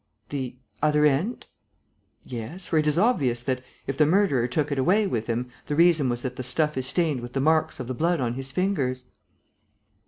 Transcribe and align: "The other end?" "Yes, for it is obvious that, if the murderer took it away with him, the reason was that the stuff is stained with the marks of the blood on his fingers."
"The 0.29 0.55
other 0.81 1.05
end?" 1.05 1.45
"Yes, 2.25 2.65
for 2.65 2.79
it 2.79 2.87
is 2.87 2.97
obvious 2.97 3.41
that, 3.41 3.61
if 3.85 3.99
the 3.99 4.07
murderer 4.07 4.47
took 4.47 4.71
it 4.71 4.79
away 4.79 5.05
with 5.05 5.27
him, 5.27 5.51
the 5.67 5.75
reason 5.75 6.09
was 6.09 6.23
that 6.23 6.37
the 6.37 6.41
stuff 6.41 6.75
is 6.75 6.87
stained 6.87 7.19
with 7.21 7.33
the 7.33 7.39
marks 7.39 7.79
of 7.79 7.85
the 7.85 7.93
blood 7.93 8.19
on 8.19 8.33
his 8.33 8.51
fingers." 8.51 9.11